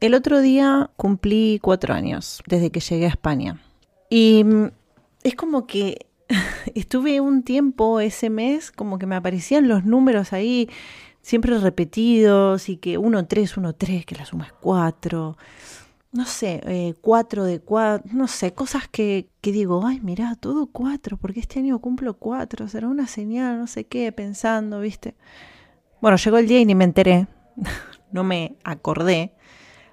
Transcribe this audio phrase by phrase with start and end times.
[0.00, 3.60] el otro día cumplí cuatro años desde que llegué a España.
[4.08, 4.70] Y mm,
[5.22, 6.06] es como que
[6.74, 10.68] estuve un tiempo ese mes, como que me aparecían los números ahí
[11.22, 15.36] siempre repetidos y que 1, 3, 1, 3, que la suma es 4.
[16.12, 20.66] No sé, eh, 4 de 4, no sé, cosas que, que digo, ay, mira, todo
[20.66, 25.14] 4, porque este año cumplo 4, será una señal, no sé qué, pensando, ¿viste?
[26.00, 27.28] Bueno, llegó el día y ni me enteré,
[28.12, 29.34] no me acordé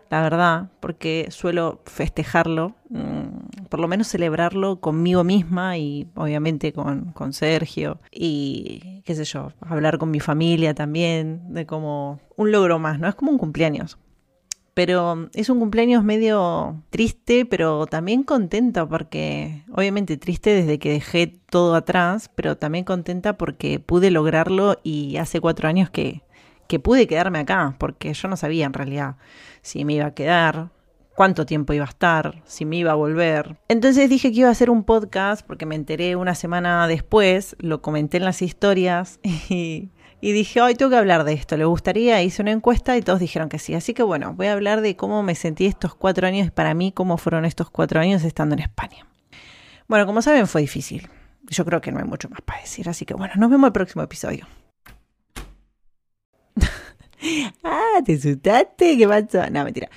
[0.09, 7.11] la verdad, porque suelo festejarlo, mm, por lo menos celebrarlo conmigo misma y obviamente con,
[7.11, 12.79] con, Sergio y qué sé yo, hablar con mi familia también, de como un logro
[12.79, 13.07] más, ¿no?
[13.07, 13.97] Es como un cumpleaños.
[14.73, 21.33] Pero es un cumpleaños medio triste, pero también contenta porque, obviamente triste desde que dejé
[21.49, 26.21] todo atrás, pero también contenta porque pude lograrlo y hace cuatro años que,
[26.67, 29.15] que pude quedarme acá, porque yo no sabía en realidad
[29.61, 30.69] si me iba a quedar,
[31.17, 33.57] cuánto tiempo iba a estar, si me iba a volver.
[33.69, 37.81] Entonces dije que iba a hacer un podcast porque me enteré una semana después, lo
[37.81, 39.89] comenté en las historias y,
[40.21, 42.21] dije, hoy tengo que hablar de esto, ¿le gustaría?
[42.21, 43.73] Hice una encuesta y todos dijeron que sí.
[43.73, 46.75] Así que bueno, voy a hablar de cómo me sentí estos cuatro años y para
[46.75, 49.07] mí cómo fueron estos cuatro años estando en España.
[49.87, 51.09] Bueno, como saben fue difícil.
[51.49, 53.73] Yo creo que no hay mucho más para decir, así que bueno, nos vemos el
[53.73, 54.45] próximo episodio.
[57.63, 58.97] Ah, ¿te asustaste?
[58.97, 59.49] ¿Qué pasó?
[59.49, 59.89] No, mentira.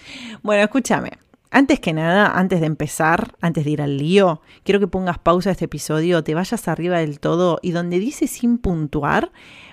[0.43, 1.11] Bueno, escúchame.
[1.53, 5.49] Antes que nada, antes de empezar, antes de ir al lío, quiero que pongas pausa
[5.49, 9.33] a este episodio, te vayas arriba del todo y donde dice sin puntuar,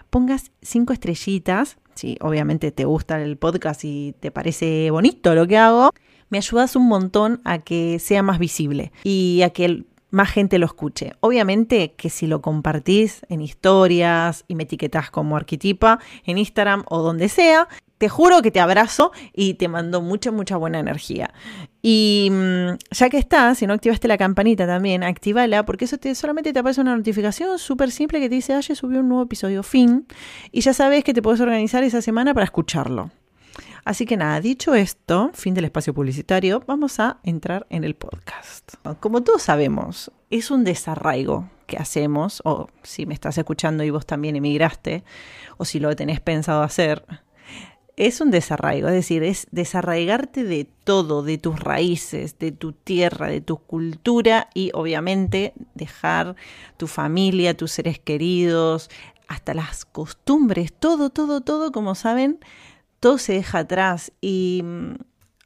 [0.09, 1.77] pongas cinco estrellitas.
[1.93, 5.91] Si obviamente te gusta el podcast y te parece bonito lo que hago,
[6.29, 10.59] me ayudas un montón a que sea más visible y a que el más gente
[10.59, 11.13] lo escuche.
[11.19, 17.01] Obviamente que si lo compartís en historias y me etiquetás como arquetipa en Instagram o
[17.01, 21.33] donde sea, te juro que te abrazo y te mando mucha, mucha buena energía.
[21.81, 26.13] Y mm, ya que estás, si no activaste la campanita también, actívala, porque eso te,
[26.15, 29.63] solamente te aparece una notificación súper simple que te dice, oye, subió un nuevo episodio
[29.63, 30.05] fin,
[30.51, 33.11] y ya sabes que te puedes organizar esa semana para escucharlo.
[33.87, 38.73] Así que nada, dicho esto, fin del espacio publicitario, vamos a entrar en el podcast.
[38.99, 44.05] Como todos sabemos, es un desarraigo que hacemos, o si me estás escuchando y vos
[44.05, 45.05] también emigraste,
[45.55, 47.05] o si lo tenés pensado hacer,
[47.95, 53.27] es un desarraigo, es decir, es desarraigarte de todo, de tus raíces, de tu tierra,
[53.27, 56.35] de tu cultura y obviamente dejar
[56.75, 58.89] tu familia, tus seres queridos,
[59.29, 62.39] hasta las costumbres, todo, todo, todo, como saben,
[62.99, 64.95] todo se deja atrás y mm,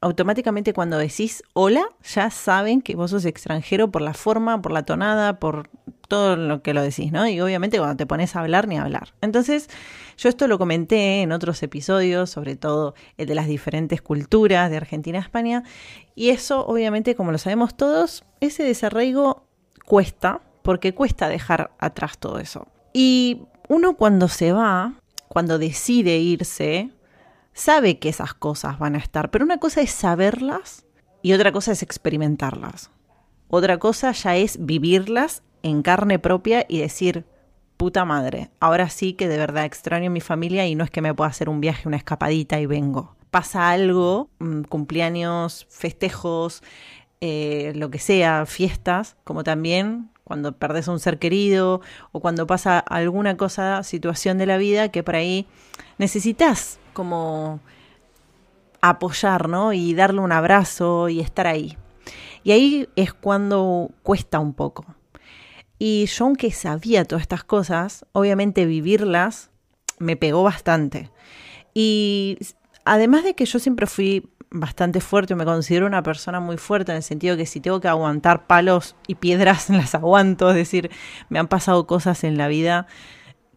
[0.00, 4.84] automáticamente cuando decís hola, ya saben que vos sos extranjero por la forma, por la
[4.84, 5.68] tonada, por
[6.08, 7.26] todo lo que lo decís, ¿no?
[7.26, 9.14] Y obviamente cuando te pones a hablar, ni hablar.
[9.22, 9.70] Entonces,
[10.18, 14.76] yo esto lo comenté en otros episodios, sobre todo el de las diferentes culturas de
[14.76, 15.62] Argentina a España,
[16.14, 19.46] y eso obviamente, como lo sabemos todos, ese desarraigo
[19.86, 22.66] cuesta, porque cuesta dejar atrás todo eso.
[22.92, 24.94] Y uno cuando se va,
[25.28, 26.90] cuando decide irse,
[27.52, 30.86] sabe que esas cosas van a estar, pero una cosa es saberlas
[31.22, 32.90] y otra cosa es experimentarlas.
[33.48, 37.24] Otra cosa ya es vivirlas en carne propia y decir,
[37.76, 41.02] puta madre, ahora sí que de verdad extraño a mi familia y no es que
[41.02, 43.16] me pueda hacer un viaje, una escapadita y vengo.
[43.30, 46.62] Pasa algo, mm, cumpleaños, festejos,
[47.20, 51.80] eh, lo que sea, fiestas, como también cuando perdes a un ser querido
[52.10, 55.46] o cuando pasa alguna cosa, situación de la vida que por ahí
[55.98, 57.60] necesitas como
[58.80, 59.72] apoyar, ¿no?
[59.72, 61.78] Y darle un abrazo y estar ahí.
[62.44, 64.84] Y ahí es cuando cuesta un poco.
[65.78, 69.50] Y yo aunque sabía todas estas cosas, obviamente vivirlas
[69.98, 71.10] me pegó bastante.
[71.74, 72.38] Y
[72.84, 76.96] además de que yo siempre fui bastante fuerte, me considero una persona muy fuerte en
[76.96, 80.50] el sentido que si tengo que aguantar palos y piedras, las aguanto.
[80.50, 80.90] Es decir,
[81.28, 82.86] me han pasado cosas en la vida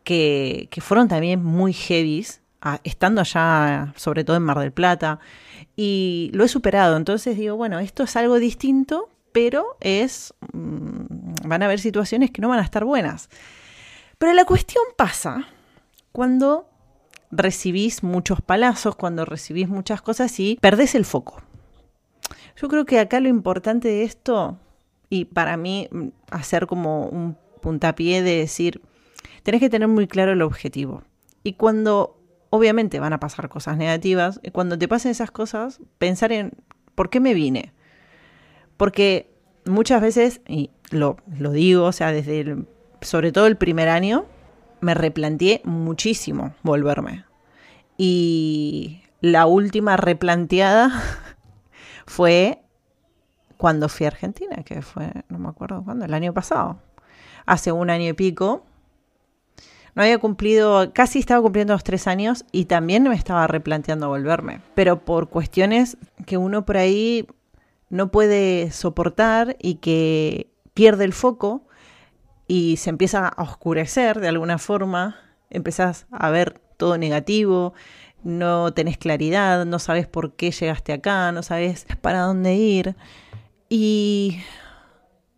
[0.04, 2.42] que, que fueron también muy heavies
[2.84, 5.20] estando allá, sobre todo en Mar del Plata,
[5.76, 6.98] y lo he superado.
[6.98, 10.34] Entonces digo, bueno, esto es algo distinto, pero es.
[10.54, 13.30] Mm, van a haber situaciones que no van a estar buenas.
[14.18, 15.48] Pero la cuestión pasa
[16.12, 16.70] cuando
[17.32, 21.42] recibís muchos palazos, cuando recibís muchas cosas y perdés el foco.
[22.56, 24.58] Yo creo que acá lo importante de esto,
[25.10, 28.82] y para mí mm, hacer como un puntapié de decir,
[29.44, 31.04] tenés que tener muy claro el objetivo.
[31.44, 32.18] Y cuando
[32.56, 34.40] obviamente van a pasar cosas negativas.
[34.52, 36.52] Cuando te pasen esas cosas, pensar en
[36.96, 37.74] por qué me vine.
[38.78, 39.32] Porque
[39.66, 42.66] muchas veces, y lo, lo digo, o sea, desde
[43.02, 44.26] sobre todo el primer año,
[44.82, 47.26] me replanteé muchísimo volverme.
[47.98, 50.92] Y la última replanteada
[52.06, 52.62] fue
[53.58, 56.80] cuando fui a Argentina, que fue, no me acuerdo cuándo, el año pasado.
[57.46, 58.66] Hace un año y pico.
[59.96, 64.60] No había cumplido, casi estaba cumpliendo los tres años y también me estaba replanteando volverme.
[64.76, 67.26] Pero por cuestiones que uno por ahí
[67.90, 71.64] no puede soportar y que pierde el foco
[72.46, 75.16] y se empieza a oscurecer de alguna forma,
[75.50, 77.74] empezás a ver todo negativo,
[78.24, 82.96] no tenés claridad, no sabes por qué llegaste acá, no sabes para dónde ir.
[83.70, 84.40] Y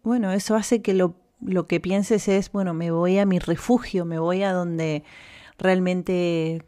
[0.04, 4.06] bueno, eso hace que lo, lo que pienses es, bueno, me voy a mi refugio,
[4.06, 5.04] me voy a donde
[5.58, 6.64] realmente,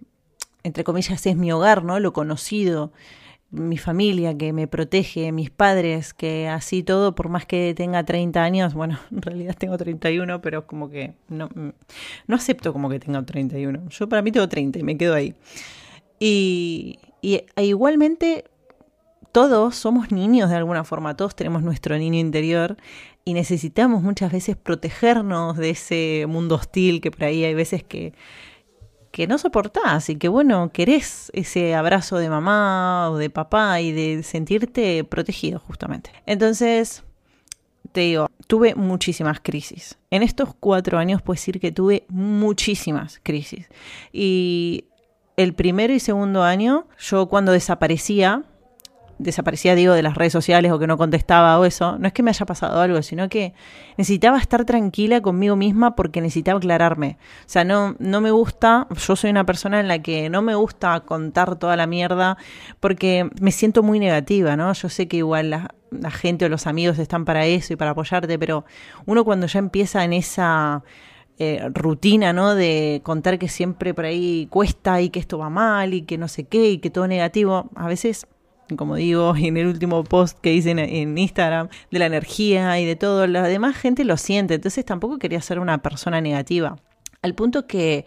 [0.64, 2.00] entre comillas, es mi hogar, ¿no?
[2.00, 2.92] Lo conocido,
[3.52, 8.44] mi familia que me protege, mis padres, que así todo, por más que tenga 30
[8.44, 11.50] años, bueno, en realidad tengo 31, pero como que no,
[12.28, 13.90] no acepto como que tenga 31.
[13.90, 15.36] Yo para mí tengo 30 y me quedo ahí.
[16.20, 18.46] Y, e igualmente
[19.32, 22.78] todos somos niños de alguna forma, todos tenemos nuestro niño interior
[23.26, 28.14] y necesitamos muchas veces protegernos de ese mundo hostil que por ahí hay veces que
[29.12, 33.92] que no soportás y que bueno, querés ese abrazo de mamá o de papá y
[33.92, 36.12] de sentirte protegido justamente.
[36.26, 37.04] Entonces,
[37.92, 39.98] te digo, tuve muchísimas crisis.
[40.12, 43.68] En estos cuatro años puedo decir que tuve muchísimas crisis.
[44.14, 44.86] Y
[45.38, 48.44] el primero y segundo año, yo cuando desaparecía,
[49.20, 52.24] desaparecía, digo, de las redes sociales o que no contestaba o eso, no es que
[52.24, 53.54] me haya pasado algo, sino que
[53.98, 57.18] necesitaba estar tranquila conmigo misma porque necesitaba aclararme.
[57.42, 60.56] O sea, no, no me gusta, yo soy una persona en la que no me
[60.56, 62.38] gusta contar toda la mierda
[62.80, 64.72] porque me siento muy negativa, ¿no?
[64.74, 68.40] Yo sé que igual la, gente o los amigos están para eso y para apoyarte,
[68.40, 68.64] pero
[69.06, 70.84] uno cuando ya empieza en esa...
[71.42, 72.54] Eh, rutina, ¿no?
[72.54, 76.28] De contar que siempre por ahí cuesta y que esto va mal y que no
[76.28, 78.28] sé qué y que todo negativo, a veces
[78.76, 82.96] como digo en el último post que hice en, Instagram, de la energía y de
[82.96, 86.78] todo, la demás gente lo siente, entonces tampoco quería ser una persona negativa.
[87.22, 88.06] Al punto que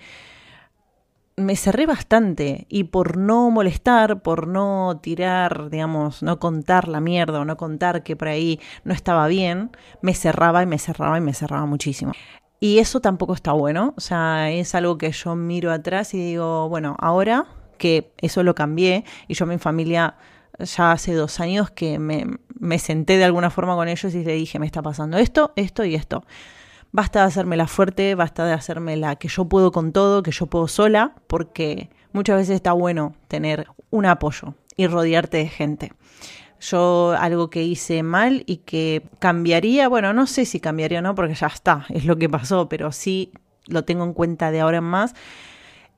[1.36, 7.40] me cerré bastante y por no molestar, por no tirar, digamos, no contar la mierda
[7.40, 9.70] o no contar que por ahí no estaba bien,
[10.02, 12.12] me cerraba y me cerraba y me cerraba muchísimo.
[12.60, 16.68] Y eso tampoco está bueno, o sea, es algo que yo miro atrás y digo,
[16.68, 20.14] bueno, ahora que eso lo cambié y yo mi familia
[20.58, 24.58] ya hace dos años que me, senté de alguna forma con ellos y le dije,
[24.58, 26.24] me está pasando esto, esto y esto.
[26.90, 30.30] Basta de hacerme la fuerte, basta de hacerme la que yo puedo con todo, que
[30.30, 35.92] yo puedo sola, porque muchas veces está bueno tener un apoyo y rodearte de gente.
[36.60, 41.14] Yo algo que hice mal y que cambiaría, bueno, no sé si cambiaría o no,
[41.14, 43.32] porque ya está, es lo que pasó, pero sí
[43.66, 45.14] lo tengo en cuenta de ahora en más,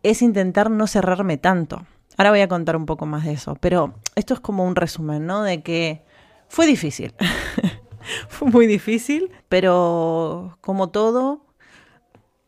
[0.02, 1.86] es intentar no cerrarme tanto.
[2.16, 5.26] Ahora voy a contar un poco más de eso, pero esto es como un resumen,
[5.26, 5.42] ¿no?
[5.42, 6.02] De que
[6.48, 7.14] fue difícil.
[8.28, 11.44] fue muy difícil, pero como todo,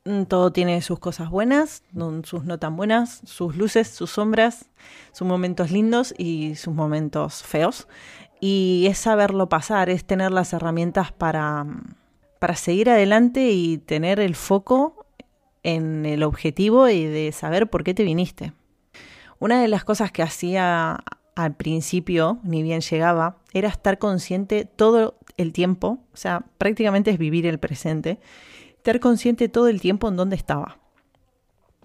[0.04, 1.82] mm, todo tiene sus cosas buenas,
[2.24, 4.66] sus no tan buenas, sus luces, sus sombras,
[5.12, 7.88] sus momentos lindos y sus momentos feos.
[8.40, 11.66] Y es saberlo pasar, es tener las herramientas para,
[12.38, 15.06] para seguir adelante y tener el foco
[15.62, 18.52] en el objetivo y de saber por qué te viniste.
[19.38, 21.02] Una de las cosas que hacía
[21.34, 27.18] al principio, ni bien llegaba, era estar consciente todo el tiempo, o sea, prácticamente es
[27.18, 28.18] vivir el presente,
[28.76, 30.78] estar consciente todo el tiempo en dónde estaba.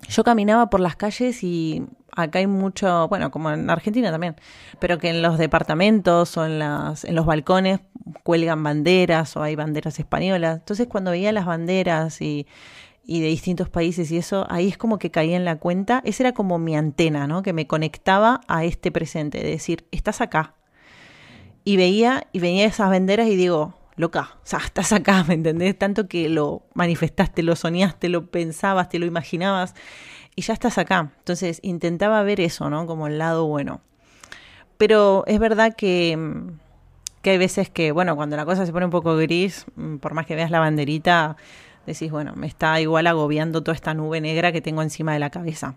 [0.08, 4.36] Yo caminaba por las calles y acá hay mucho, bueno, como en Argentina también,
[4.80, 7.82] pero que en los departamentos o en, las, en los balcones
[8.24, 10.60] cuelgan banderas o hay banderas españolas.
[10.60, 12.48] Entonces cuando veía las banderas y
[13.04, 16.24] y de distintos países y eso, ahí es como que caía en la cuenta, esa
[16.24, 17.42] era como mi antena, ¿no?
[17.42, 20.56] Que me conectaba a este presente, de decir, estás acá.
[21.64, 25.78] Y veía, y venía esas banderas y digo, loca, o sea, estás acá, ¿me entendés?
[25.78, 29.76] Tanto que lo manifestaste, lo soñaste, lo pensabas, te lo imaginabas,
[30.36, 31.12] y ya estás acá.
[31.20, 32.86] Entonces intentaba ver eso, ¿no?
[32.86, 33.82] Como el lado bueno.
[34.78, 36.18] Pero es verdad que,
[37.22, 40.14] que hay veces que, bueno, cuando la cosa se pone un poco gris, mm, por
[40.14, 41.38] más que veas la banderita,
[41.86, 45.30] decís, bueno, me está igual agobiando toda esta nube negra que tengo encima de la
[45.30, 45.76] cabeza.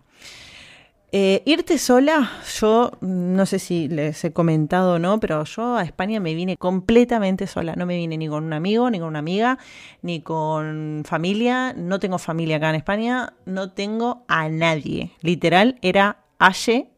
[1.17, 5.85] Eh, irte sola, yo no sé si les he comentado o no, pero yo a
[5.85, 7.77] España me vine completamente sola.
[7.77, 9.59] No me vine ni con un amigo, ni con una amiga,
[10.03, 11.73] ni con familia.
[11.73, 15.13] No tengo familia acá en España, no tengo a nadie.
[15.21, 16.91] Literal, era Aye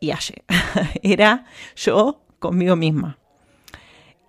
[0.00, 0.42] y Aye.
[1.04, 1.44] era
[1.76, 3.18] yo conmigo misma.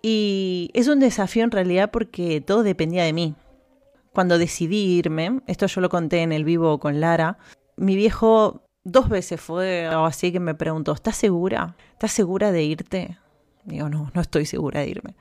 [0.03, 3.33] Y es un desafío en realidad porque todo dependía de mí
[4.13, 7.37] cuando decidí irme, esto yo lo conté en el vivo con Lara,
[7.75, 11.75] mi viejo dos veces fue algo así que me preguntó, ¿estás segura?
[11.93, 13.17] ¿Estás segura de irte?
[13.65, 15.15] Digo, no, no estoy segura de irme.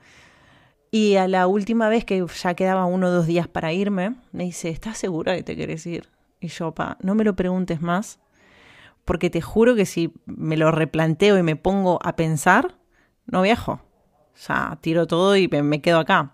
[0.91, 4.43] Y a la última vez que ya quedaba uno o dos días para irme, me
[4.43, 6.09] dice, ¿estás segura que te quieres ir?
[6.39, 8.19] Y yo, pa, no me lo preguntes más,
[9.05, 12.75] porque te juro que si me lo replanteo y me pongo a pensar,
[13.25, 13.81] no viajo.
[14.33, 16.33] O sea, tiro todo y me, quedo acá.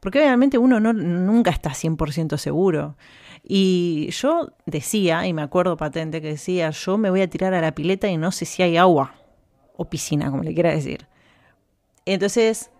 [0.00, 2.96] Porque obviamente uno no, nunca está 100% seguro.
[3.42, 7.60] Y yo decía, y me acuerdo patente que decía, yo me voy a tirar a
[7.60, 9.14] la pileta y no sé si hay agua
[9.76, 11.06] o piscina, como le quiera decir.
[12.06, 12.70] Entonces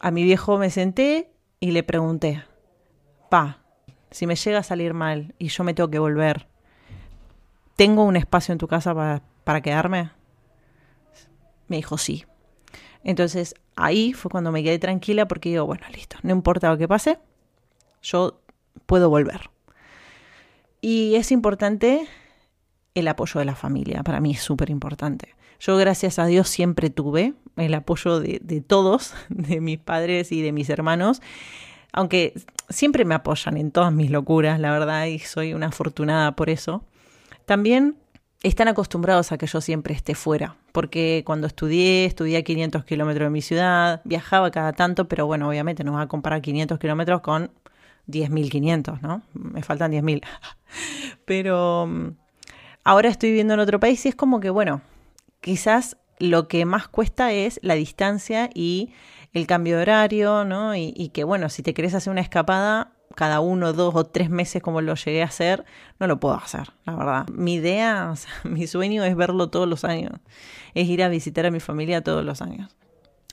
[0.00, 1.30] a mi viejo me senté
[1.60, 2.44] y le pregunté,
[3.30, 3.62] pa,
[4.10, 6.46] si me llega a salir mal y yo me tengo que volver,
[7.76, 10.10] ¿tengo un espacio en tu casa para, para quedarme?
[11.68, 12.24] Me dijo sí.
[13.06, 16.88] Entonces ahí fue cuando me quedé tranquila porque digo, bueno, listo, no importa lo que
[16.88, 17.20] pase,
[18.02, 18.40] yo
[18.86, 19.48] puedo volver.
[20.80, 22.08] Y es importante
[22.96, 25.36] el apoyo de la familia, para mí es súper importante.
[25.60, 30.50] Yo gracias a Dios siempre tuve el apoyo de, todos, de mis padres y de
[30.50, 31.22] mis hermanos,
[31.92, 32.34] aunque
[32.70, 36.82] siempre me apoyan en todas mis locuras, la verdad, y soy una afortunada por eso.
[37.44, 37.94] También
[38.42, 43.26] están acostumbrados a que yo siempre esté fuera, porque cuando estudié, estudié a 500 kilómetros
[43.26, 47.20] de mi ciudad, viajaba cada tanto, pero bueno, obviamente no va a comparar 500 kilómetros
[47.22, 47.50] con
[48.08, 49.22] 10.500, ¿no?
[49.34, 50.22] Me faltan 10.000.
[51.24, 52.08] pero mm,
[52.84, 54.80] ahora estoy viviendo en otro país y es como que, bueno,
[55.40, 58.90] quizás lo que más cuesta es la distancia y
[59.32, 60.74] el cambio de horario, ¿no?
[60.74, 64.62] Y, que, bueno, si te querés hacer una escapada cada uno, dos o tres meses
[64.62, 65.64] como lo llegué a hacer,
[65.98, 67.28] no lo puedo hacer, la verdad.
[67.28, 70.12] Mi idea, mi sueño es verlo todos los años,
[70.74, 72.76] es ir a visitar a mi familia todos los años.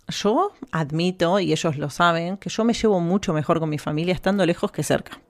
[0.08, 4.14] Yo admito, y ellos lo saben, que yo me llevo mucho mejor con mi familia
[4.14, 5.22] estando lejos que cerca.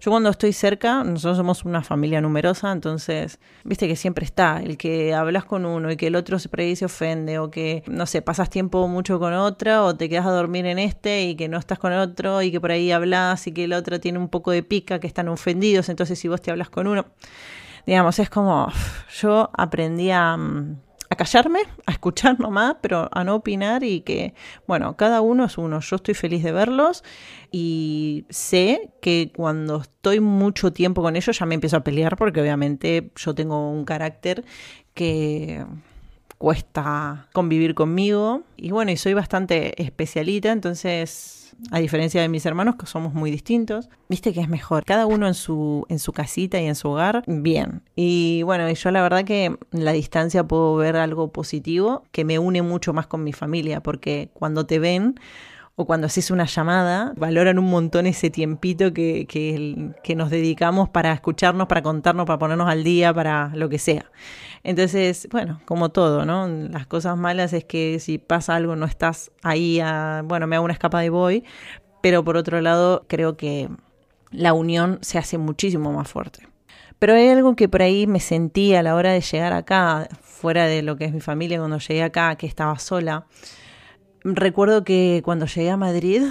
[0.00, 4.78] Yo cuando estoy cerca, nosotros somos una familia numerosa, entonces, viste que siempre está el
[4.78, 8.06] que hablas con uno y que el otro se predice se ofende, o que, no
[8.06, 11.48] sé, pasas tiempo mucho con otra, o te quedas a dormir en este y que
[11.48, 14.18] no estás con el otro, y que por ahí hablas y que el otro tiene
[14.18, 17.04] un poco de pica, que están ofendidos, entonces si vos te hablas con uno,
[17.84, 18.72] digamos, es como,
[19.20, 20.80] yo aprendí a mm,
[21.10, 24.32] a callarme, a escuchar nomás, pero a no opinar y que,
[24.68, 25.80] bueno, cada uno es uno.
[25.80, 27.02] Yo estoy feliz de verlos
[27.50, 32.40] y sé que cuando estoy mucho tiempo con ellos ya me empiezo a pelear porque
[32.40, 34.44] obviamente yo tengo un carácter
[34.94, 35.64] que
[36.38, 41.39] cuesta convivir conmigo y bueno, y soy bastante especialita, entonces
[41.70, 43.88] a diferencia de mis hermanos que somos muy distintos.
[44.08, 47.22] Viste que es mejor, cada uno en su, en su casita y en su hogar,
[47.26, 47.82] bien.
[47.96, 52.62] Y bueno, yo la verdad que la distancia puedo ver algo positivo que me une
[52.62, 55.18] mucho más con mi familia, porque cuando te ven
[55.80, 61.10] o cuando haces una llamada, valoran un montón ese tiempito que, que, nos dedicamos para
[61.10, 64.04] escucharnos, para contarnos, para ponernos al día, para lo que sea.
[64.62, 66.46] Entonces, bueno, como todo, ¿no?
[66.46, 70.66] Las cosas malas es que si pasa algo no estás ahí, a, bueno, me hago
[70.66, 71.44] una escapada y voy,
[72.02, 73.70] pero por otro lado creo que
[74.32, 76.46] la unión se hace muchísimo más fuerte.
[76.98, 80.66] Pero hay algo que por ahí me sentí a la hora de llegar acá, fuera
[80.66, 83.24] de lo que es mi familia, cuando llegué acá, que estaba sola.
[84.22, 86.22] Recuerdo que cuando llegué a Madrid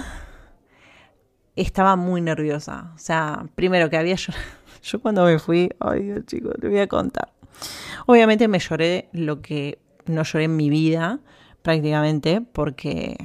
[1.56, 2.92] estaba muy nerviosa.
[2.94, 4.32] O sea, primero que había yo,
[4.82, 7.32] yo cuando me fui, ay Dios chicos, te voy a contar.
[8.06, 11.20] Obviamente me lloré lo que no lloré en mi vida,
[11.62, 13.16] prácticamente, porque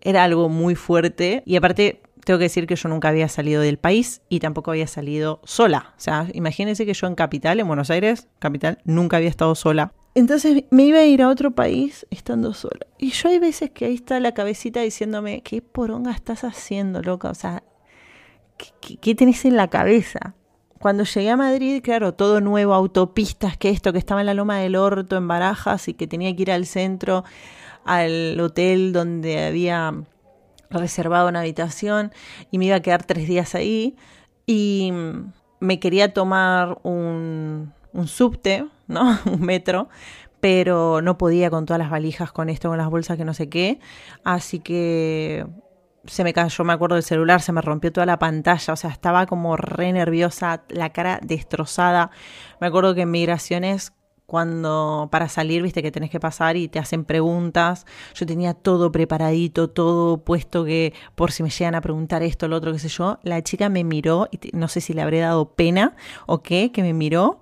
[0.00, 1.42] era algo muy fuerte.
[1.44, 4.86] Y aparte, tengo que decir que yo nunca había salido del país y tampoco había
[4.86, 5.92] salido sola.
[5.96, 9.92] O sea, imagínense que yo en Capital, en Buenos Aires, Capital, nunca había estado sola.
[10.14, 12.86] Entonces me iba a ir a otro país estando sola.
[12.98, 17.30] Y yo hay veces que ahí está la cabecita diciéndome, ¿qué poronga estás haciendo, loca?
[17.30, 17.62] O sea,
[18.56, 20.34] ¿qué, qué tenés en la cabeza?
[20.82, 24.58] Cuando llegué a Madrid, claro, todo nuevo, autopistas, que esto, que estaba en la Loma
[24.58, 27.22] del Orto, en Barajas, y que tenía que ir al centro,
[27.84, 29.94] al hotel donde había
[30.70, 32.10] reservado una habitación,
[32.50, 33.94] y me iba a quedar tres días ahí,
[34.44, 34.92] y
[35.60, 39.18] me quería tomar un, un subte, ¿no?
[39.26, 39.88] un metro,
[40.40, 43.48] pero no podía con todas las valijas, con esto, con las bolsas, que no sé
[43.48, 43.80] qué.
[44.24, 45.46] Así que
[46.04, 48.90] se me cayó, me acuerdo del celular, se me rompió toda la pantalla, o sea,
[48.90, 52.10] estaba como re nerviosa, la cara destrozada.
[52.60, 53.92] Me acuerdo que en migraciones,
[54.26, 58.90] cuando para salir, viste que tenés que pasar y te hacen preguntas, yo tenía todo
[58.90, 62.88] preparadito, todo puesto que por si me llegan a preguntar esto, lo otro, qué sé
[62.88, 65.94] yo, la chica me miró y no sé si le habré dado pena
[66.26, 67.41] o qué, que me miró.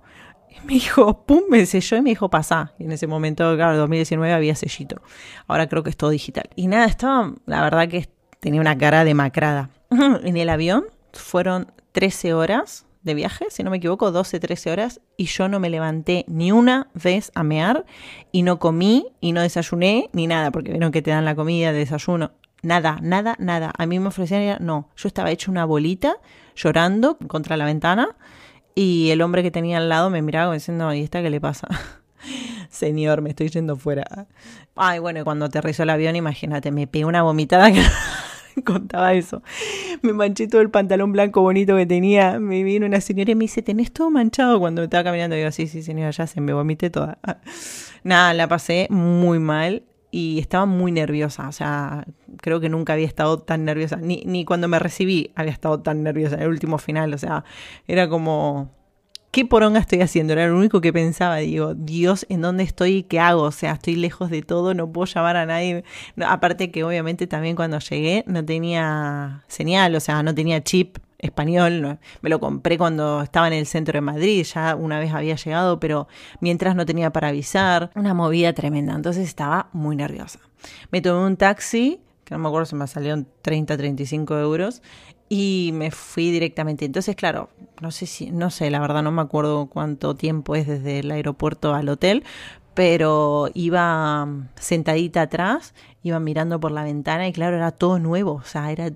[0.65, 2.73] Me dijo, pum, me selló y me dijo, pasá.
[2.77, 5.01] Y en ese momento, claro, en 2019 había sellito.
[5.47, 6.49] Ahora creo que es todo digital.
[6.55, 9.69] Y nada, estaba, la verdad que tenía una cara demacrada.
[9.89, 15.01] en el avión fueron 13 horas de viaje, si no me equivoco, 12, 13 horas,
[15.17, 17.85] y yo no me levanté ni una vez a mear,
[18.31, 21.71] y no comí, y no desayuné, ni nada, porque vieron que te dan la comida,
[21.71, 22.31] de desayuno.
[22.61, 23.73] Nada, nada, nada.
[23.75, 26.17] A mí me ofrecían, no, yo estaba hecho una bolita,
[26.55, 28.15] llorando contra la ventana,
[28.75, 31.67] y el hombre que tenía al lado me miraba diciendo, ¿y esta qué le pasa?
[32.69, 34.27] Señor, me estoy yendo fuera.
[34.75, 37.83] Ay, bueno, cuando aterrizó el avión, imagínate, me pegué una vomitada que
[38.63, 39.43] contaba eso.
[40.01, 42.39] Me manché todo el pantalón blanco bonito que tenía.
[42.39, 44.59] Me vino una señora y me dice, ¿tenés todo manchado?
[44.59, 47.19] Cuando estaba caminando, digo, sí, sí, señora, ya se me vomité toda.
[48.03, 51.47] Nada, la pasé muy mal y estaba muy nerviosa.
[51.47, 52.05] O sea,
[52.37, 53.95] creo que nunca había estado tan nerviosa.
[53.95, 57.13] Ni, ni cuando me recibí había estado tan nerviosa en el último final.
[57.13, 57.45] O sea,
[57.87, 58.69] era como
[59.31, 60.33] ¿qué poronga estoy haciendo?
[60.33, 63.43] Era lo único que pensaba, digo, Dios, ¿en dónde estoy y qué hago?
[63.43, 65.83] O sea, estoy lejos de todo, no puedo llamar a nadie.
[66.25, 71.99] aparte que obviamente también cuando llegué no tenía señal, o sea, no tenía chip español,
[72.21, 75.79] me lo compré cuando estaba en el centro de Madrid, ya una vez había llegado,
[75.79, 76.07] pero
[76.39, 80.39] mientras no tenía para avisar, una movida tremenda, entonces estaba muy nerviosa.
[80.89, 84.81] Me tomé un taxi, que no me acuerdo si me salieron 30, 35 euros,
[85.33, 86.83] y me fui directamente.
[86.83, 90.67] Entonces, claro, no sé si, no sé, la verdad no me acuerdo cuánto tiempo es
[90.67, 92.25] desde el aeropuerto al hotel,
[92.73, 95.73] pero iba sentadita atrás,
[96.03, 98.91] iba mirando por la ventana y claro, era todo nuevo, o sea, era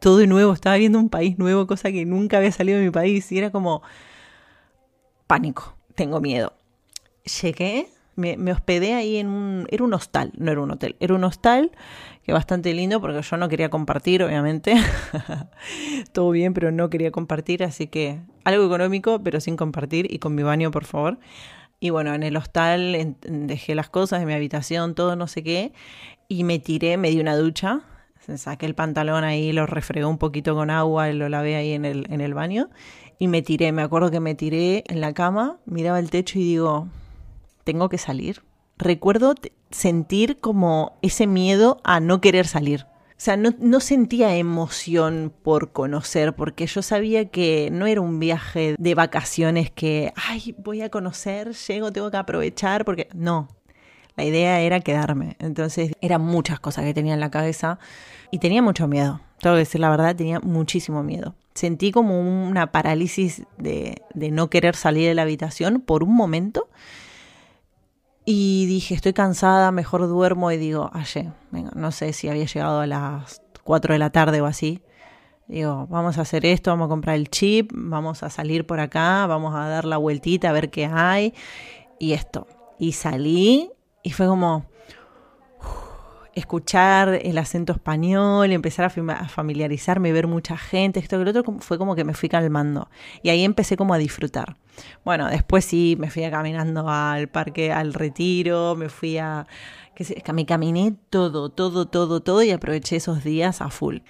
[0.00, 3.30] todo nuevo, estaba viendo un país nuevo, cosa que nunca había salido de mi país
[3.30, 3.82] y era como
[5.28, 6.52] pánico, tengo miedo.
[7.42, 11.22] Llegué, me, hospedé ahí en un, era un hostal, no era un hotel, era un
[11.24, 11.70] hostal
[12.24, 14.74] que bastante lindo porque yo no quería compartir, obviamente.
[16.12, 20.34] Todo bien, pero no quería compartir, así que algo económico, pero sin compartir y con
[20.34, 21.18] mi baño, por favor.
[21.78, 25.72] Y bueno, en el hostal dejé las cosas de mi habitación, todo no sé qué,
[26.26, 27.82] y me tiré, me di una ducha,
[28.36, 31.84] saqué el pantalón ahí, lo refregué un poquito con agua y lo lavé ahí en
[31.84, 32.70] el, en el baño,
[33.18, 36.44] y me tiré, me acuerdo que me tiré en la cama, miraba el techo y
[36.44, 36.88] digo,
[37.66, 38.42] tengo que salir.
[38.78, 39.34] Recuerdo
[39.70, 42.86] sentir como ese miedo a no querer salir.
[43.10, 48.76] O sea, no, sentía emoción por conocer, porque yo sabía que no era un viaje
[48.78, 53.48] de vacaciones que, ay, voy a conocer, llego, tengo que aprovechar, porque no,
[54.16, 55.36] la idea era quedarme.
[55.38, 57.78] Entonces, eran muchas cosas que tenía en la cabeza
[58.30, 59.20] y tenía mucho miedo.
[59.40, 61.34] Tengo que decir la verdad, tenía muchísimo miedo.
[61.54, 66.68] Sentí como una parálisis de, no querer salir de la habitación por un momento
[68.28, 71.32] y dije, estoy cansada, mejor duermo y digo, ayer,
[71.76, 74.82] no sé si había llegado a las 4 de la tarde o así.
[75.46, 79.28] Digo, vamos a hacer esto, vamos a comprar el chip, vamos a salir por acá,
[79.28, 81.34] vamos a dar la vueltita a ver qué hay
[82.00, 82.48] y esto.
[82.80, 83.70] Y salí
[84.02, 84.66] y fue como,
[86.36, 91.78] escuchar el acento español, empezar a familiarizarme, ver mucha gente, esto que lo otro, fue
[91.78, 92.90] como que me fui calmando.
[93.22, 94.58] Y ahí empecé como a disfrutar.
[95.02, 99.46] Bueno, después sí, me fui caminando al parque, al retiro, me fui a...
[99.94, 104.00] Que me caminé todo, todo, todo, todo y aproveché esos días a full.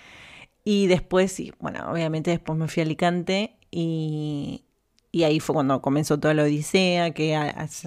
[0.64, 4.64] Y después, sí, bueno, obviamente después me fui a Alicante y,
[5.16, 7.34] y ahí fue cuando comenzó toda la odisea, que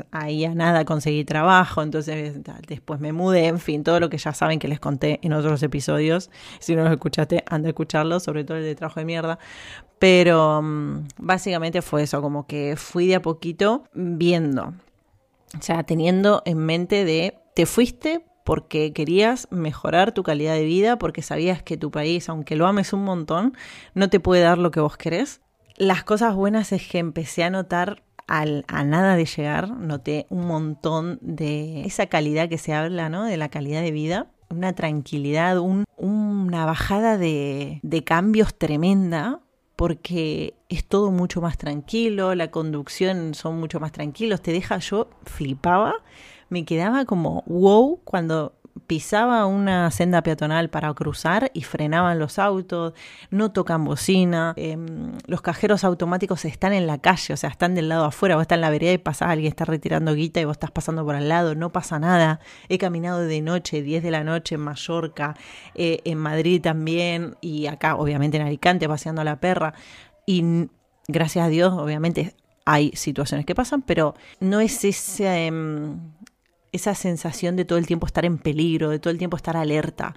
[0.10, 4.34] ahí a nada conseguí trabajo, entonces después me mudé, en fin, todo lo que ya
[4.34, 6.32] saben que les conté en otros episodios.
[6.58, 9.38] Si no los escuchaste, anda a escucharlo, sobre todo el de trabajo de mierda.
[10.00, 14.74] Pero mm, básicamente fue eso, como que fui de a poquito viendo,
[15.56, 20.98] o sea, teniendo en mente de, te fuiste porque querías mejorar tu calidad de vida,
[20.98, 23.56] porque sabías que tu país, aunque lo ames un montón,
[23.94, 25.42] no te puede dar lo que vos querés
[25.80, 30.46] las cosas buenas es que empecé a notar al, a nada de llegar, noté un
[30.46, 33.24] montón de esa calidad que se habla, ¿no?
[33.24, 39.39] De la calidad de vida, una tranquilidad, un, una bajada de, de cambios tremenda,
[39.78, 45.10] porque es todo mucho más tranquilo, la conducción son mucho más tranquilos, te deja, yo
[45.24, 45.96] flipaba,
[46.50, 48.59] me quedaba como wow cuando
[48.89, 52.93] pisaba una senda peatonal para cruzar y frenaban los autos,
[53.30, 57.88] no tocan bocina, em, los cajeros automáticos están en la calle, o sea, están del
[57.88, 60.54] lado afuera, vos estás en la vereda y pasa alguien está retirando guita y vos
[60.54, 62.39] estás pasando por al lado, no pasa nada.
[62.67, 65.38] He caminado de noche, 10 de la noche en Mallorca,
[65.75, 69.75] eh, en Madrid también y acá, obviamente en Alicante, paseando a la perra.
[70.25, 70.67] Y
[71.08, 72.34] gracias a Dios, obviamente
[72.65, 75.45] hay situaciones que pasan, pero no es ese...
[75.45, 75.99] Em,
[76.71, 80.15] esa sensación de todo el tiempo estar en peligro, de todo el tiempo estar alerta.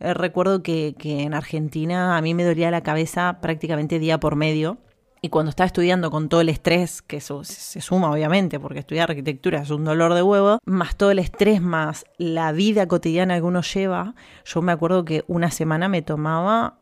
[0.00, 4.78] Eh, recuerdo que, en Argentina a mí me dolía la cabeza prácticamente día por medio.
[5.20, 9.10] Y cuando estaba estudiando con todo el estrés, que eso se suma obviamente, porque estudiar
[9.10, 13.42] arquitectura es un dolor de huevo, más todo el estrés, más la vida cotidiana que
[13.42, 16.78] uno lleva, yo me acuerdo que una semana me tomaba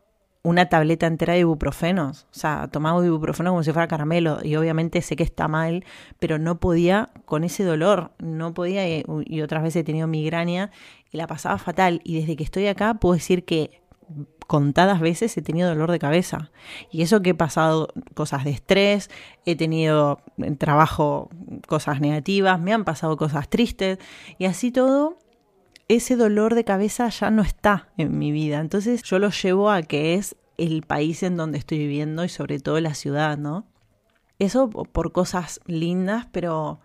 [0.47, 2.29] una tableta entera de ibuprofenos.
[2.31, 4.39] O sea, tomaba ibuprofeno como si fuera caramelo.
[4.45, 5.85] Y obviamente sé que está mal,
[6.21, 8.13] pero no podía con ese dolor.
[8.21, 8.87] No podía.
[8.87, 10.71] Y otras veces he tenido migraña
[11.11, 12.01] y la pasaba fatal.
[12.05, 13.83] Y desde que estoy acá puedo decir que
[14.47, 16.53] contadas veces he tenido dolor de cabeza.
[16.93, 19.11] Y eso que he pasado cosas de estrés,
[19.47, 21.29] he tenido en trabajo
[21.67, 23.99] cosas negativas, me han pasado cosas tristes.
[24.39, 25.19] Y así todo
[25.89, 28.61] ese dolor de cabeza ya no está en mi vida.
[28.61, 32.59] Entonces yo lo llevo a que es el país en donde estoy viviendo y sobre
[32.59, 33.67] todo la ciudad, ¿no?
[34.39, 36.81] Eso por cosas lindas, pero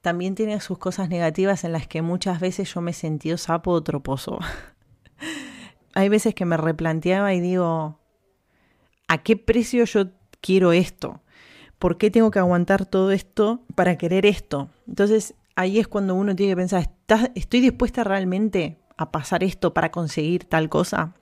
[0.00, 3.72] también tiene sus cosas negativas en las que muchas veces yo me he sentido sapo
[3.72, 4.38] o troposo.
[5.94, 8.00] Hay veces que me replanteaba y digo,
[9.08, 11.22] ¿a qué precio yo quiero esto?
[11.78, 14.70] ¿Por qué tengo que aguantar todo esto para querer esto?
[14.86, 16.95] Entonces ahí es cuando uno tiene que pensar,
[17.34, 21.14] ¿estoy dispuesta realmente a pasar esto para conseguir tal cosa?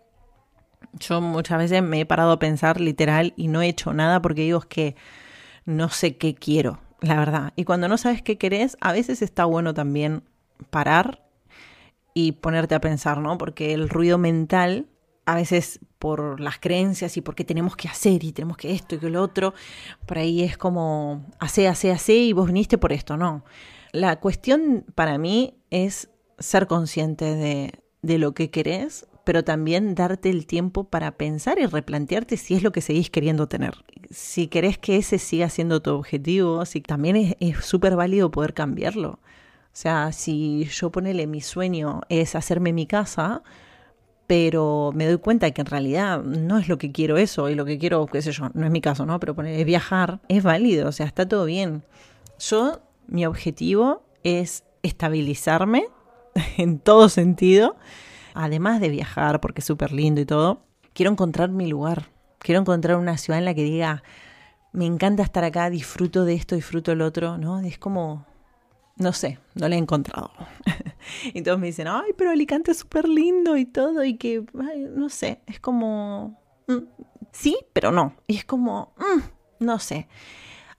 [0.94, 4.42] Yo muchas veces me he parado a pensar literal y no he hecho nada porque
[4.42, 4.96] digo es que
[5.64, 7.52] no sé qué quiero, la verdad.
[7.56, 10.22] Y cuando no sabes qué querés, a veces está bueno también
[10.70, 11.22] parar
[12.12, 13.38] y ponerte a pensar, ¿no?
[13.38, 14.86] Porque el ruido mental,
[15.26, 18.94] a veces por las creencias y por qué tenemos que hacer y tenemos que esto
[18.94, 19.54] y que lo otro,
[20.06, 23.44] por ahí es como, hace, hace, hace y vos viniste por esto, no.
[23.94, 30.30] La cuestión para mí es ser consciente de, de lo que querés, pero también darte
[30.30, 33.84] el tiempo para pensar y replantearte si es lo que seguís queriendo tener.
[34.10, 39.10] Si querés que ese siga siendo tu objetivo, si también es súper válido poder cambiarlo.
[39.10, 43.44] O sea, si yo ponele mi sueño es hacerme mi casa,
[44.26, 47.64] pero me doy cuenta que en realidad no es lo que quiero eso, y lo
[47.64, 49.20] que quiero, qué sé yo, no es mi caso, ¿no?
[49.20, 51.84] Pero poner, viajar, es válido, o sea, está todo bien.
[52.40, 55.86] Yo mi objetivo es estabilizarme
[56.56, 57.76] en todo sentido,
[58.34, 60.62] además de viajar, porque es súper lindo y todo.
[60.92, 64.02] Quiero encontrar mi lugar, quiero encontrar una ciudad en la que diga,
[64.72, 67.60] me encanta estar acá, disfruto de esto, disfruto del otro, ¿no?
[67.60, 68.26] Es como,
[68.96, 70.32] no sé, no lo he encontrado.
[71.32, 75.08] y todos me dicen, ay, pero Alicante es súper lindo y todo, y que, no
[75.08, 76.78] sé, es como, mm,
[77.32, 78.14] sí, pero no.
[78.26, 80.08] Y es como, mm, no sé.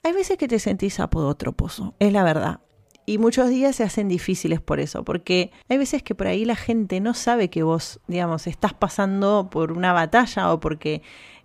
[0.06, 2.60] Hay veces que te sentís pozo, es la verdad.
[3.06, 6.54] Y muchos días se hacen difíciles por eso, porque hay veces que por ahí la
[6.54, 11.02] gente no sabe que vos, digamos, estás pasando por una batalla o porque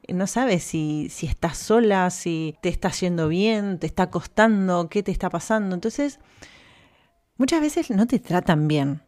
[0.08, 5.02] no sabes si, si estás sola, si te está yendo bien, te está costando, qué
[5.02, 5.74] te está pasando.
[5.74, 6.20] Entonces,
[7.38, 9.02] muchas veces no te tratan bien.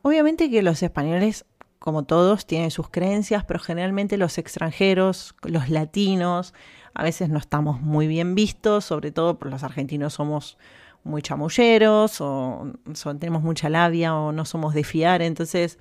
[0.00, 1.44] Obviamente que los españoles,
[1.78, 6.54] como todos, tienen sus creencias, pero generalmente los extranjeros, los latinos,
[6.94, 10.56] a veces no estamos muy bien vistos, sobre todo porque los argentinos somos
[11.02, 12.72] muy chamulleros o,
[13.18, 15.20] tenemos mucha labia o no somos de fiar.
[15.22, 15.78] Entonces,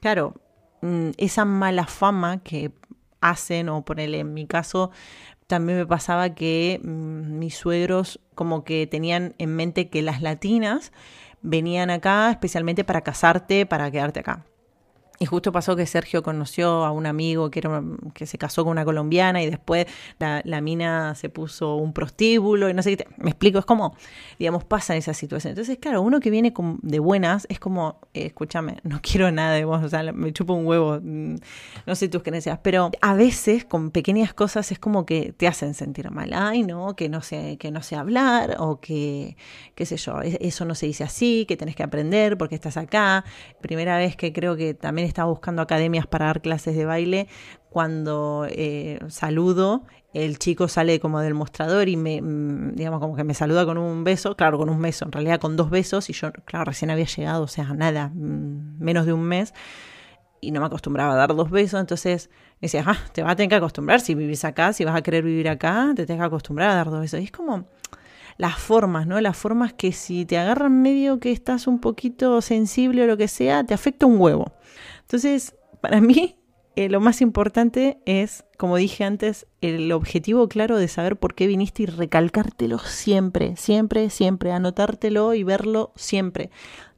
[0.00, 0.34] claro,
[0.82, 2.72] mm, esa mala fama que
[3.20, 4.90] hacen, o ponerle en mi caso,
[5.46, 10.92] también me pasaba que mm, mis suegros como que tenían en mente que las latinas
[11.42, 14.46] venían acá especialmente para casarte, para quedarte acá.
[15.20, 17.82] Y justo pasó que Sergio conoció a un amigo que, era,
[18.14, 19.86] que se casó con una colombiana y después
[20.18, 23.06] la, mina se puso un prostíbulo y no sé qué.
[23.18, 23.94] me explico, es como,
[24.40, 25.52] digamos, pasa esa situación.
[25.52, 29.64] Entonces, claro, uno que viene de buenas es como, eh, escúchame, no quiero nada de
[29.64, 31.36] vos, o sea, me chupo un huevo, mm,
[31.86, 35.74] no sé tus creencias, pero a veces con pequeñas cosas es como que te hacen
[35.74, 36.32] sentir mal.
[36.34, 39.36] Ay, no, que no sé, que no sé hablar o que,
[39.76, 43.24] qué sé yo, eso no se dice así, que tenés que aprender porque estás acá.
[43.60, 47.28] Primera vez que creo que también estaba buscando academias para dar clases de baile.
[47.70, 53.24] Cuando eh, saludo, el chico sale como del mostrador y me, mm, digamos, como que
[53.24, 56.12] me saluda con un beso, claro, con un beso, en realidad con dos besos, y
[56.12, 59.54] yo, claro, recién había llegado, o sea, nada, mm, menos de un mes,
[60.40, 63.36] y no me acostumbraba a dar dos besos, entonces me decía, ah, te vas a
[63.36, 66.26] tener que acostumbrar, si vivís acá, si vas a querer vivir acá, te tienes que
[66.26, 67.20] acostumbrar a dar dos besos.
[67.20, 67.66] Y es como
[68.36, 69.20] las formas, ¿no?
[69.20, 73.28] Las formas que si te agarran medio que estás un poquito sensible o lo que
[73.28, 74.52] sea, te afecta un huevo.
[75.04, 76.36] Entonces, para mí,
[76.76, 81.46] eh, lo más importante es, como dije antes, el objetivo claro de saber por qué
[81.46, 86.48] viniste y recalcártelo siempre, siempre, siempre, anotártelo y verlo siempre,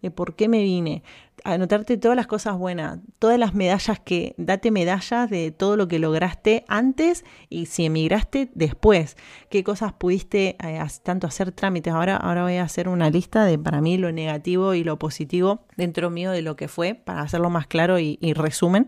[0.01, 1.03] de por qué me vine,
[1.43, 5.99] anotarte todas las cosas buenas, todas las medallas que, date medallas de todo lo que
[5.99, 9.17] lograste antes y si emigraste después,
[9.51, 11.93] qué cosas pudiste eh, tanto hacer trámites.
[11.93, 15.65] Ahora, ahora voy a hacer una lista de para mí lo negativo y lo positivo
[15.77, 18.87] dentro mío de lo que fue, para hacerlo más claro y, y resumen,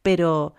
[0.00, 0.54] pero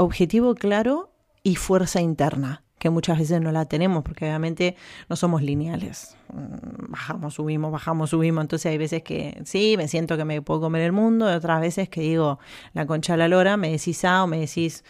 [0.00, 4.74] objetivo claro y fuerza interna que muchas veces no la tenemos, porque obviamente
[5.10, 6.16] no somos lineales.
[6.32, 8.40] Mm, bajamos, subimos, bajamos, subimos.
[8.40, 11.60] Entonces hay veces que sí, me siento que me puedo comer el mundo, y otras
[11.60, 12.38] veces que digo,
[12.72, 14.82] la concha de la lora, me decís A o me decís,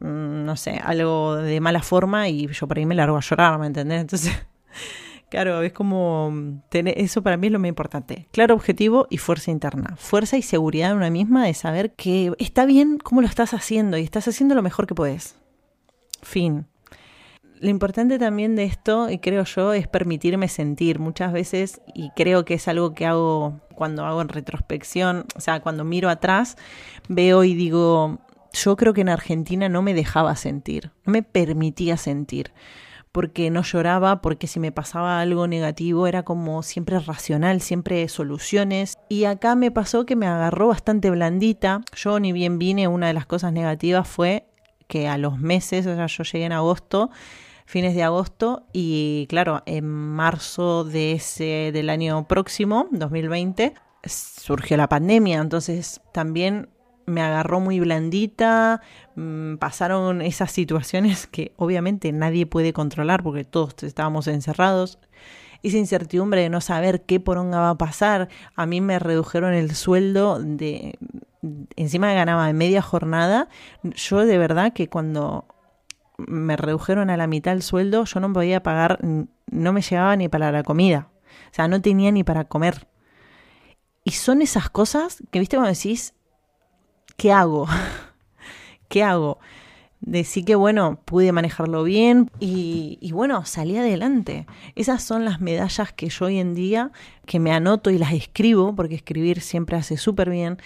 [0.00, 3.58] mm, no sé, algo de mala forma y yo por ahí me largo a llorar,
[3.58, 4.02] ¿me entendés?
[4.02, 4.32] Entonces...
[5.30, 8.28] Claro, es como tener, eso para mí es lo más importante.
[8.32, 9.94] Claro objetivo y fuerza interna.
[9.98, 13.98] Fuerza y seguridad en una misma de saber que está bien cómo lo estás haciendo
[13.98, 15.36] y estás haciendo lo mejor que puedes.
[16.22, 16.66] Fin.
[17.60, 22.44] Lo importante también de esto, y creo yo, es permitirme sentir muchas veces, y creo
[22.44, 26.56] que es algo que hago cuando hago en retrospección, o sea, cuando miro atrás,
[27.08, 28.20] veo y digo,
[28.52, 32.52] yo creo que en Argentina no me dejaba sentir, no me permitía sentir,
[33.18, 38.94] porque no lloraba, porque si me pasaba algo negativo era como siempre racional, siempre soluciones,
[39.08, 43.14] y acá me pasó que me agarró bastante blandita, yo ni bien vine, una de
[43.14, 44.46] las cosas negativas fue
[44.86, 47.10] que a los meses, o sea, yo llegué en agosto,
[47.66, 53.74] fines de agosto y claro, en marzo de ese del año próximo, 2020,
[54.06, 56.68] surgió la pandemia, entonces también
[57.08, 58.80] me agarró muy blandita,
[59.16, 64.98] mm, pasaron esas situaciones que obviamente nadie puede controlar porque todos estábamos encerrados.
[65.62, 68.28] Esa incertidumbre de no saber qué poronga va a pasar.
[68.54, 70.96] A mí me redujeron el sueldo de
[71.76, 73.48] encima ganaba media jornada.
[73.82, 75.46] Yo de verdad que cuando
[76.18, 80.28] me redujeron a la mitad el sueldo, yo no podía pagar, no me llegaba ni
[80.28, 81.08] para la comida.
[81.50, 82.86] O sea, no tenía ni para comer.
[84.04, 86.14] Y son esas cosas que, viste, cuando decís,
[87.18, 87.66] ¿qué hago?
[88.88, 89.38] ¿Qué hago?
[90.00, 94.46] Decí que, bueno, pude manejarlo bien y, bueno, salí adelante.
[94.76, 96.92] Esas son las medallas que yo hoy en día,
[97.26, 100.58] que me anoto y las escribo, porque escribir siempre hace súper bien,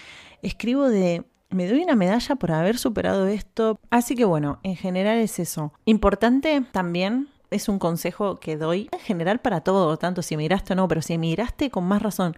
[0.42, 3.78] escribo de me doy una medalla por haber superado esto.
[3.90, 5.72] Así que bueno, en general es eso.
[5.86, 10.76] Importante también es un consejo que doy en general para todo, tanto si emigraste o
[10.76, 12.36] no, pero si emigraste con más razón,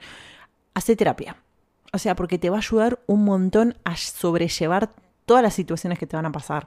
[0.74, 1.36] hace terapia.
[1.94, 4.90] O sea, porque te va a ayudar un montón a sobrellevar
[5.26, 6.66] todas las situaciones que te van a pasar.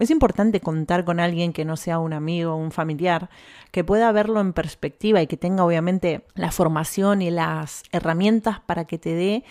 [0.00, 3.30] Es importante contar con alguien que no sea un amigo o un familiar,
[3.70, 8.84] que pueda verlo en perspectiva y que tenga obviamente la formación y las herramientas para
[8.84, 9.44] que te dé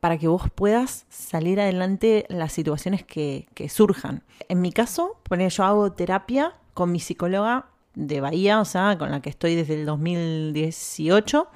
[0.00, 4.22] para que vos puedas salir adelante las situaciones que, surjan.
[4.50, 9.22] En mi caso, yo hago terapia con mi psicóloga de Bahía, o sea, con la
[9.22, 11.48] que estoy desde el 2018,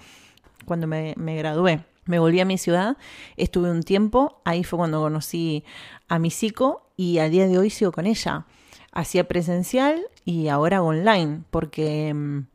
[0.65, 1.85] cuando me gradué.
[2.11, 2.97] Me volví a mi ciudad,
[3.37, 5.63] estuve un tiempo, ahí fue cuando conocí
[6.09, 8.47] a mi psico y a día de hoy sigo con ella.
[8.91, 12.47] Hacía presencial y ahora online, porque mm,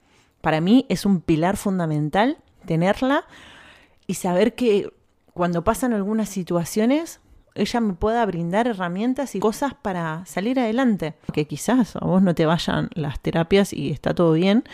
[0.41, 3.24] para mí es un pilar fundamental tenerla
[4.08, 4.91] y saber que
[5.34, 7.22] cuando pasan algunas situaciones,
[7.54, 11.13] ella me pueda brindar herramientas y cosas para salir adelante.
[11.32, 14.65] Que quizás a vos no te vayan las terapias y está todo bien,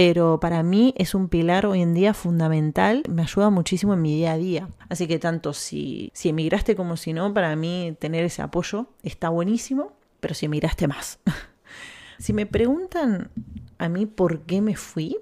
[0.00, 4.14] pero para mí es un pilar hoy en día fundamental, me ayuda muchísimo en mi
[4.14, 4.68] día a día.
[4.88, 9.28] Así que tanto si, si emigraste como si no, para mí tener ese apoyo está
[9.28, 11.18] buenísimo, pero si emigraste más.
[12.20, 13.32] si me preguntan
[13.78, 15.18] a mí por qué me fui,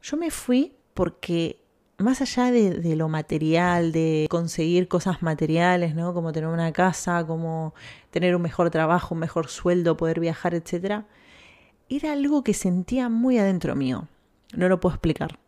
[0.00, 1.60] yo me fui porque
[1.98, 6.14] más allá de, lo material, de conseguir cosas materiales, ¿no?
[6.14, 7.74] Como tener una casa, como
[8.10, 11.08] tener un mejor trabajo, un mejor sueldo, poder viajar, etcétera,
[11.88, 14.06] era algo que sentía muy adentro mío.
[14.54, 15.38] No lo puedo explicar.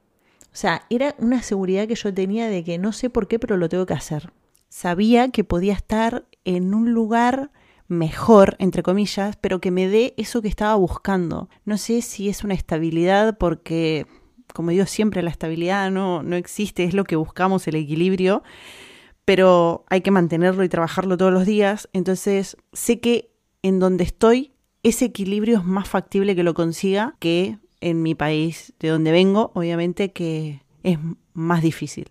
[0.46, 3.56] O sea, era una seguridad que yo tenía de que no sé por qué, pero
[3.56, 4.32] lo tengo que hacer.
[4.68, 7.50] Sabía que podía estar en un lugar
[7.88, 11.48] mejor, entre comillas, pero que me dé eso que estaba buscando.
[11.64, 14.06] No sé si es una estabilidad porque
[14.52, 18.42] como digo siempre, la estabilidad no, no existe, es lo que buscamos, el equilibrio,
[19.24, 21.88] pero hay que mantenerlo y trabajarlo todos los días.
[21.92, 27.58] Entonces, sé que en donde estoy, ese equilibrio es más factible que lo consiga que
[27.82, 30.98] en mi país de donde vengo, obviamente que es
[31.34, 32.10] más difícil.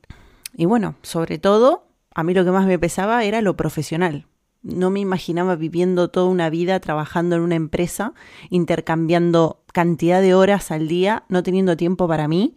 [0.55, 4.27] Y bueno, sobre todo, a mí lo que más me pesaba era lo profesional.
[4.61, 8.13] No me imaginaba viviendo toda una vida trabajando en una empresa,
[8.49, 12.55] intercambiando cantidad de horas al día, no teniendo tiempo para mí,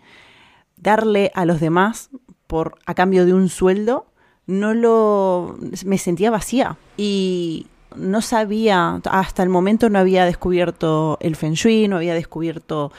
[0.77, 2.11] darle a los demás
[2.47, 4.07] por a cambio de un sueldo,
[4.47, 11.37] no lo me sentía vacía y no sabía, hasta el momento no había descubierto el
[11.37, 12.93] feng shui, no había descubierto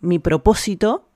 [0.00, 1.08] mi propósito,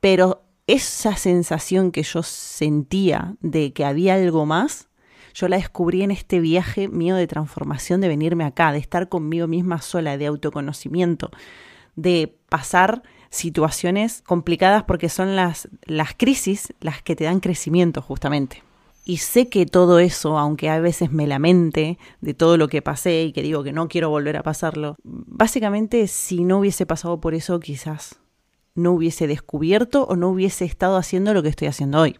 [0.00, 4.88] pero esa sensación que yo sentía de que había algo más,
[5.34, 9.48] yo la descubrí en este viaje mío de transformación, de venirme acá, de estar conmigo
[9.48, 11.30] misma sola, de autoconocimiento,
[11.96, 18.62] de pasar situaciones complicadas porque son las, las crisis las que te dan crecimiento justamente.
[19.04, 23.24] Y sé que todo eso, aunque a veces me lamente de todo lo que pasé
[23.24, 27.34] y que digo que no quiero volver a pasarlo, básicamente si no hubiese pasado por
[27.34, 28.18] eso quizás
[28.74, 32.18] no hubiese descubierto o no hubiese estado haciendo lo que estoy haciendo hoy,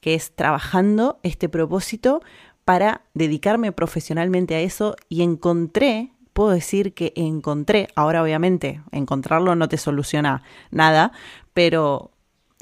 [0.00, 2.20] que es trabajando este propósito
[2.64, 4.96] para dedicarme profesionalmente a eso.
[5.08, 11.12] Y encontré, puedo decir que encontré, ahora obviamente encontrarlo no te soluciona nada,
[11.54, 12.10] pero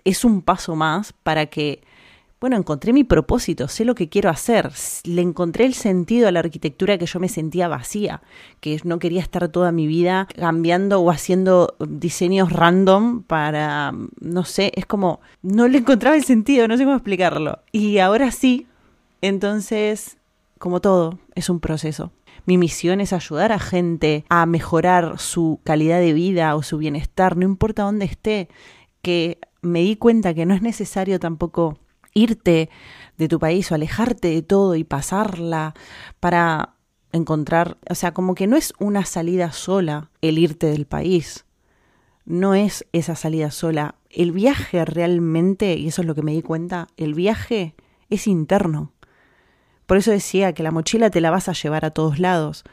[0.05, 1.83] es un paso más para que
[2.39, 4.71] bueno, encontré mi propósito, sé lo que quiero hacer,
[5.05, 8.21] le encontré el sentido a la arquitectura que yo me sentía vacía,
[8.61, 14.73] que no quería estar toda mi vida cambiando o haciendo diseños random para, no sé,
[14.77, 17.61] es como, no le encontraba el sentido, no sé cómo explicarlo.
[17.73, 18.67] Y ahora sí,
[19.23, 20.19] entonces,
[20.59, 22.13] como todo, es un proceso.
[22.45, 27.37] Mi misión es ayudar a gente a mejorar su calidad de vida o su bienestar,
[27.37, 28.49] no importa dónde esté,
[29.01, 31.79] que me di cuenta que no es necesario tampoco
[32.17, 32.71] irte
[33.19, 35.75] de tu país o alejarte de todo y pasarla
[36.19, 36.75] para
[37.13, 41.45] encontrar, o sea, como que no es una salida sola el irte del país,
[42.25, 43.95] no es esa salida sola.
[44.11, 47.75] El viaje realmente, y eso es lo que me di cuenta, el viaje
[48.11, 48.93] es interno.
[49.87, 52.65] Por eso decía que la mochila te la vas a llevar a todos lados.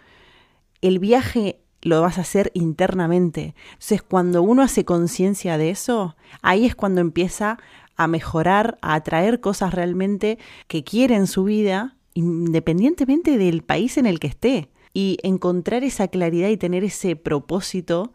[0.82, 3.54] El viaje lo vas a hacer internamente.
[3.74, 7.60] Entonces, cuando uno hace conciencia de eso, ahí es cuando empieza
[7.96, 14.06] a mejorar, a atraer cosas realmente que quiere en su vida, independientemente del país en
[14.06, 14.70] el que esté.
[14.94, 18.14] Y encontrar esa claridad y tener ese propósito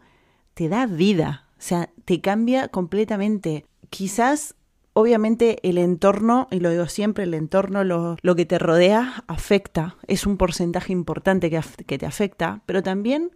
[0.53, 3.65] te da vida, o sea, te cambia completamente.
[3.89, 4.55] Quizás,
[4.93, 9.97] obviamente, el entorno, y lo digo siempre, el entorno, lo, lo que te rodea, afecta,
[10.07, 13.31] es un porcentaje importante que, que te afecta, pero también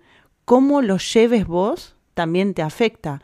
[0.45, 3.21] cómo lo lleves vos también te afecta.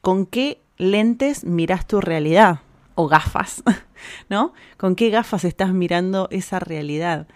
[0.00, 2.60] ¿Con qué lentes miras tu realidad
[2.94, 3.62] o gafas,
[4.28, 4.52] ¿no?
[4.76, 7.28] ¿Con qué gafas estás mirando esa realidad?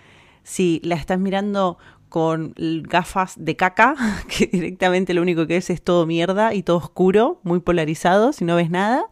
[0.43, 1.79] Si la estás mirando
[2.09, 3.95] con gafas de caca,
[4.29, 8.45] que directamente lo único que es es todo mierda y todo oscuro, muy polarizado, si
[8.45, 9.05] no ves nada,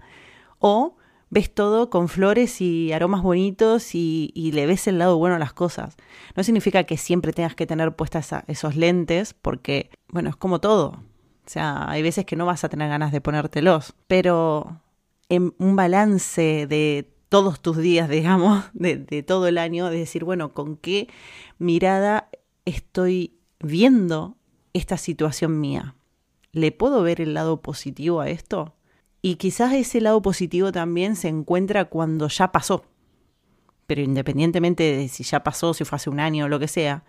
[0.59, 0.97] o
[1.31, 5.53] ves todo con flores y aromas bonitos y, le ves el lado bueno a las
[5.53, 5.97] cosas.
[6.37, 11.03] No significa que siempre tengas que tener puestas esos lentes, porque, bueno, es como todo.
[11.47, 14.81] O sea, hay veces que no vas a tener ganas de ponértelos, pero
[15.29, 20.25] en un balance de todos tus días, digamos, de, de todo el año, de decir,
[20.25, 21.09] bueno, ¿con qué
[21.59, 22.29] mirada
[22.65, 24.37] estoy viendo
[24.73, 25.95] esta situación mía?
[26.53, 28.75] ¿Le puedo ver el lado positivo a esto?
[29.21, 32.85] Y quizás ese lado positivo también se encuentra cuando ya pasó.
[33.87, 37.05] Pero independientemente de si ya pasó, si fue hace un año o lo que sea,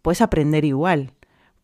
[0.00, 1.12] puedes aprender igual.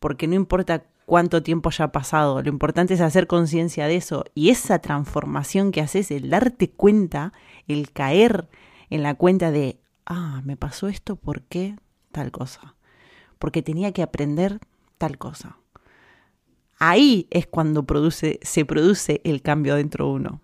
[0.01, 2.43] Porque no importa cuánto tiempo ya ha pasado.
[2.43, 7.33] Lo importante es hacer conciencia de eso y esa transformación que haces, el darte cuenta,
[7.69, 8.49] el caer
[8.91, 11.77] en la cuenta de, ah, me pasó esto, ¿por qué
[12.13, 12.75] tal cosa?
[13.39, 14.61] Porque tenía que aprender
[14.99, 15.59] tal cosa.
[16.79, 20.41] Ahí es cuando se produce el cambio dentro de uno.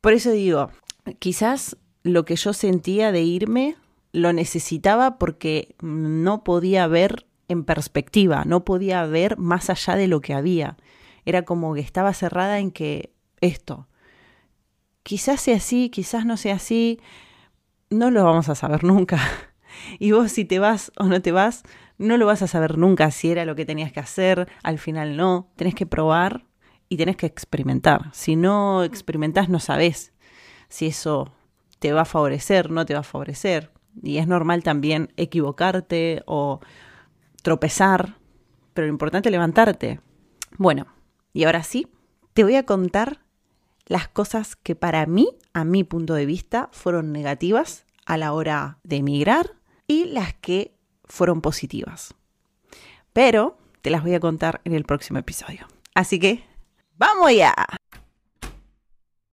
[0.00, 0.70] Por eso digo,
[1.18, 3.76] quizás lo que yo sentía de irme
[4.12, 10.20] lo necesitaba porque no podía ver en perspectiva, no podía ver más allá de lo
[10.20, 10.76] que había.
[11.24, 13.88] Era como que estaba cerrada en que esto,
[15.02, 17.00] quizás sea así, quizás no sea así,
[17.90, 19.18] no lo vamos a saber nunca.
[19.98, 21.62] Y vos si te vas o no te vas,
[21.96, 25.16] no lo vas a saber nunca si era lo que tenías que hacer, al final
[25.16, 26.44] no, tenés que probar
[26.88, 28.10] y tenés que experimentar.
[28.12, 30.12] Si no experimentás no sabés
[30.68, 31.32] si eso
[31.78, 33.70] te va a favorecer, no te va a favorecer.
[34.02, 36.60] Y es normal también equivocarte o
[37.42, 38.18] tropezar,
[38.74, 40.00] pero lo importante es levantarte.
[40.56, 40.86] Bueno,
[41.32, 41.88] y ahora sí,
[42.34, 43.20] te voy a contar
[43.86, 48.78] las cosas que para mí, a mi punto de vista, fueron negativas a la hora
[48.84, 50.74] de emigrar y las que
[51.04, 52.14] fueron positivas.
[53.12, 55.66] Pero te las voy a contar en el próximo episodio.
[55.94, 56.44] Así que,
[56.96, 57.54] ¡vamos ya!